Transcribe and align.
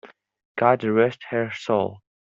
God 0.57 0.83
rest 0.83 1.25
her 1.29 1.51
soul! 1.51 1.99